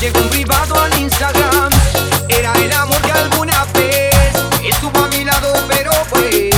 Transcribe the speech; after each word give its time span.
llegó 0.00 0.20
un 0.20 0.28
privado 0.30 0.80
al 0.80 0.98
Instagram. 0.98 1.70
Era 2.28 2.52
el 2.54 2.72
amor 2.72 3.00
que 3.02 3.12
alguna 3.12 3.64
vez 3.74 4.10
estuvo 4.64 4.98
a 4.98 5.08
mi 5.08 5.24
lado, 5.24 5.52
pero 5.68 5.92
fue 6.08 6.50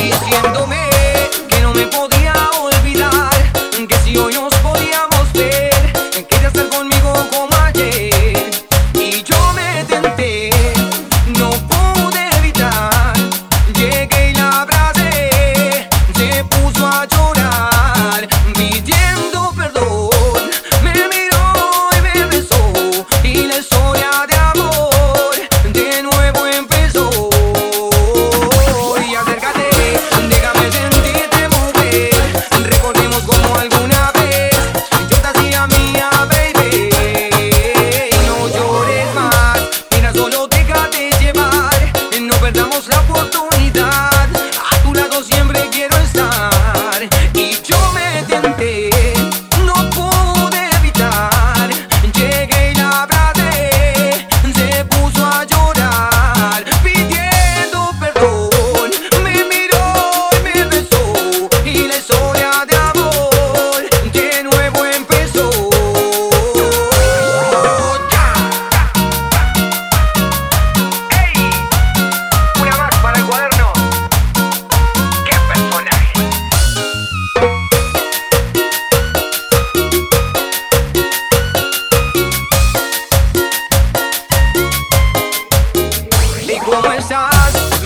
diciéndome 0.00 0.88
que 1.48 1.60
no 1.60 1.74
me 1.74 1.86
podía 1.88 2.32
olvidar. 2.58 3.30
Que 3.86 3.96
si 4.04 4.16
hoy 4.16 4.34
nos 4.34 4.54
podíamos 4.56 5.32
ver, 5.34 5.92
quería 6.26 6.48
estar 6.48 6.68
conmigo 6.70 7.12
como 7.30 7.54
ayer. 7.64 8.50
Y 8.94 9.22
yo 9.22 9.52
me 9.52 9.84
tenté, 9.84 10.50
no 11.38 11.50
pude 11.50 12.30
evitar. 12.38 13.12
Llegué 13.74 14.30
y 14.30 14.34
la 14.34 14.62
abracé, 14.62 15.88
se 16.16 16.44
puso 16.44 16.86
a 16.86 17.04
llorar. 17.04 17.39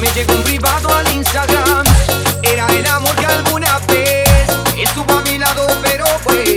Me 0.00 0.08
llegó 0.12 0.34
un 0.34 0.42
privado 0.42 0.88
al 0.94 1.12
Instagram. 1.12 1.84
Era 2.42 2.66
el 2.68 2.86
amor 2.86 3.14
que 3.16 3.26
alguna 3.26 3.78
vez 3.88 4.28
estuvo 4.76 5.12
a 5.12 5.22
mi 5.22 5.38
lado, 5.38 5.66
pero 5.82 6.04
fue. 6.22 6.53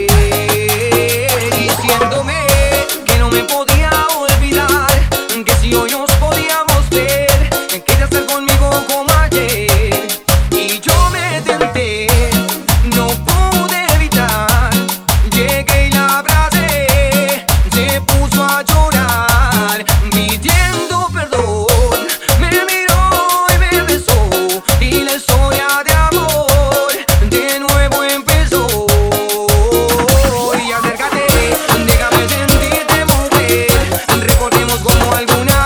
alguna 35.17 35.56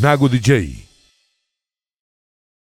Nago 0.00 0.28
DJ. 0.28 0.87